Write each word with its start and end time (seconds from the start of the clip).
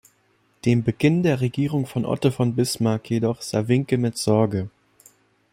Dem 0.65 0.81
Beginn 0.81 1.21
der 1.21 1.41
Regierung 1.41 1.85
von 1.85 2.07
Otto 2.07 2.31
von 2.31 2.55
Bismarck 2.55 3.07
jedoch 3.11 3.43
sah 3.43 3.67
Vincke 3.67 3.99
mit 3.99 4.17
Sorge. 4.17 4.67